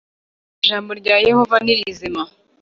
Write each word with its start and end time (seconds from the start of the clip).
Ijambo 0.61 0.91
rya 0.99 1.15
Yehova 1.27 1.57
ni 1.63 1.73
rizima 1.79 2.21